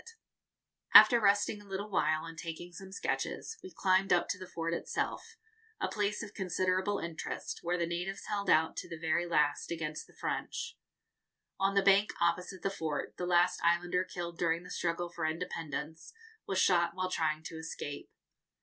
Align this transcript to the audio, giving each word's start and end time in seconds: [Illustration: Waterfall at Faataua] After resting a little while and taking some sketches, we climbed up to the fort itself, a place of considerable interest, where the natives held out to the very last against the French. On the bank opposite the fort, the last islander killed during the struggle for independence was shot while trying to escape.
[Illustration: 0.01 0.89
Waterfall 0.95 0.95
at 0.95 0.97
Faataua] 0.97 1.01
After 1.03 1.21
resting 1.21 1.61
a 1.61 1.65
little 1.69 1.89
while 1.91 2.25
and 2.25 2.37
taking 2.39 2.73
some 2.73 2.91
sketches, 2.91 3.57
we 3.61 3.69
climbed 3.71 4.11
up 4.11 4.27
to 4.29 4.39
the 4.39 4.47
fort 4.47 4.73
itself, 4.73 5.37
a 5.79 5.87
place 5.87 6.23
of 6.23 6.33
considerable 6.33 6.97
interest, 6.97 7.59
where 7.61 7.77
the 7.77 7.85
natives 7.85 8.25
held 8.25 8.49
out 8.49 8.75
to 8.77 8.89
the 8.89 8.97
very 8.97 9.27
last 9.27 9.69
against 9.69 10.07
the 10.07 10.15
French. 10.19 10.75
On 11.59 11.75
the 11.75 11.83
bank 11.83 12.13
opposite 12.19 12.63
the 12.63 12.71
fort, 12.71 13.13
the 13.17 13.27
last 13.27 13.61
islander 13.63 14.03
killed 14.03 14.39
during 14.39 14.63
the 14.63 14.71
struggle 14.71 15.07
for 15.11 15.23
independence 15.23 16.13
was 16.47 16.57
shot 16.57 16.95
while 16.95 17.11
trying 17.11 17.43
to 17.43 17.57
escape. 17.57 18.09